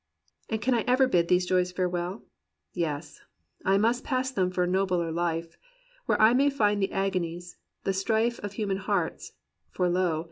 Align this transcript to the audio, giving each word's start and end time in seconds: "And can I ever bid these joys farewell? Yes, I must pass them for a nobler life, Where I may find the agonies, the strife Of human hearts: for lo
"And 0.49 0.59
can 0.59 0.73
I 0.73 0.81
ever 0.87 1.05
bid 1.07 1.27
these 1.27 1.45
joys 1.45 1.71
farewell? 1.71 2.23
Yes, 2.73 3.21
I 3.63 3.77
must 3.77 4.03
pass 4.03 4.31
them 4.31 4.49
for 4.49 4.63
a 4.63 4.67
nobler 4.67 5.11
life, 5.11 5.57
Where 6.07 6.19
I 6.19 6.33
may 6.33 6.49
find 6.49 6.81
the 6.81 6.91
agonies, 6.91 7.57
the 7.83 7.93
strife 7.93 8.39
Of 8.39 8.53
human 8.53 8.77
hearts: 8.77 9.33
for 9.69 9.87
lo 9.89 10.19